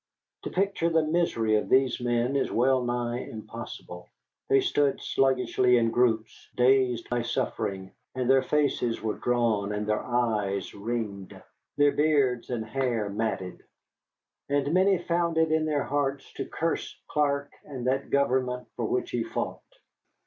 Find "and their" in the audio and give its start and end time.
8.15-8.41, 9.71-10.01